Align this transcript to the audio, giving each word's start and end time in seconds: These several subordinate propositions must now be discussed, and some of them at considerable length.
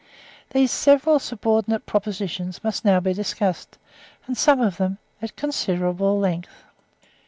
These 0.49 0.71
several 0.71 1.19
subordinate 1.19 1.85
propositions 1.85 2.63
must 2.63 2.83
now 2.83 2.99
be 2.99 3.13
discussed, 3.13 3.77
and 4.25 4.35
some 4.35 4.59
of 4.59 4.77
them 4.77 4.97
at 5.21 5.35
considerable 5.35 6.17
length. 6.19 6.63